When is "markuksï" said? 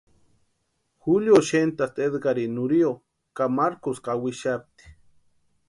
3.57-4.03